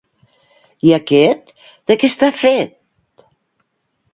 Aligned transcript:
I 0.89 0.93
aquest, 0.97 1.53
de 1.91 1.99
què 2.05 2.09
està 2.15 2.31
fet? 2.41 2.75